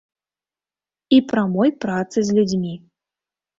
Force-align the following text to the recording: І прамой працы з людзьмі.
І 1.17 1.19
прамой 1.33 1.71
працы 1.87 2.19
з 2.25 2.29
людзьмі. 2.41 2.75